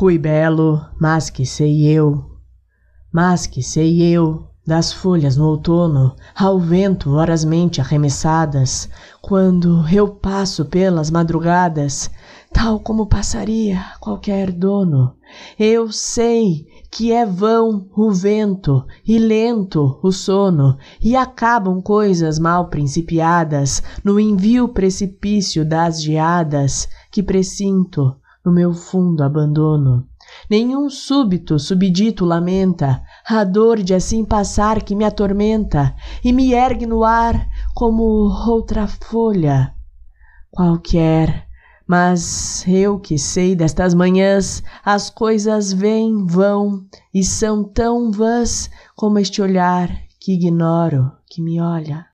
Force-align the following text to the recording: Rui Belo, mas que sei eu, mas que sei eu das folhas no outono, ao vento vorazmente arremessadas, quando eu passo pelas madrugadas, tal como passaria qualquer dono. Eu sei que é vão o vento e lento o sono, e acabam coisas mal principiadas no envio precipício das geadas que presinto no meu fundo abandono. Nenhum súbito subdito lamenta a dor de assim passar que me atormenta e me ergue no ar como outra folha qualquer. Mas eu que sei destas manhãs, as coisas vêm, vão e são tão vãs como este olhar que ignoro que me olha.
Rui 0.00 0.16
Belo, 0.16 0.80
mas 0.98 1.28
que 1.28 1.44
sei 1.44 1.84
eu, 1.84 2.24
mas 3.12 3.46
que 3.46 3.62
sei 3.62 4.00
eu 4.00 4.46
das 4.66 4.90
folhas 4.90 5.36
no 5.36 5.46
outono, 5.46 6.16
ao 6.34 6.58
vento 6.58 7.10
vorazmente 7.10 7.82
arremessadas, 7.82 8.88
quando 9.20 9.86
eu 9.92 10.08
passo 10.08 10.64
pelas 10.64 11.10
madrugadas, 11.10 12.10
tal 12.50 12.80
como 12.80 13.08
passaria 13.08 13.78
qualquer 14.00 14.50
dono. 14.50 15.16
Eu 15.58 15.92
sei 15.92 16.66
que 16.90 17.12
é 17.12 17.26
vão 17.26 17.86
o 17.94 18.10
vento 18.10 18.86
e 19.06 19.18
lento 19.18 20.00
o 20.02 20.10
sono, 20.10 20.78
e 20.98 21.14
acabam 21.14 21.82
coisas 21.82 22.38
mal 22.38 22.68
principiadas 22.68 23.82
no 24.02 24.18
envio 24.18 24.66
precipício 24.68 25.62
das 25.62 26.02
geadas 26.02 26.88
que 27.12 27.22
presinto 27.22 28.16
no 28.44 28.52
meu 28.52 28.72
fundo 28.72 29.22
abandono. 29.22 30.06
Nenhum 30.48 30.88
súbito 30.88 31.58
subdito 31.58 32.24
lamenta 32.24 33.02
a 33.26 33.44
dor 33.44 33.82
de 33.82 33.94
assim 33.94 34.24
passar 34.24 34.82
que 34.82 34.94
me 34.94 35.04
atormenta 35.04 35.94
e 36.24 36.32
me 36.32 36.52
ergue 36.52 36.86
no 36.86 37.04
ar 37.04 37.48
como 37.74 38.02
outra 38.48 38.86
folha 38.86 39.74
qualquer. 40.50 41.48
Mas 41.86 42.64
eu 42.68 43.00
que 43.00 43.18
sei 43.18 43.56
destas 43.56 43.94
manhãs, 43.94 44.62
as 44.84 45.10
coisas 45.10 45.72
vêm, 45.72 46.24
vão 46.24 46.84
e 47.12 47.24
são 47.24 47.64
tão 47.64 48.12
vãs 48.12 48.70
como 48.94 49.18
este 49.18 49.42
olhar 49.42 49.90
que 50.20 50.34
ignoro 50.34 51.10
que 51.26 51.42
me 51.42 51.60
olha. 51.60 52.09